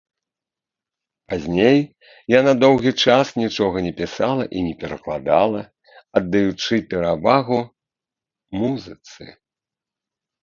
[1.31, 1.79] Пазней
[2.39, 5.61] яна доўгі час нічога не пісала і не перакладала,
[6.21, 7.59] аддаючы перавагу
[8.63, 9.23] музыцы.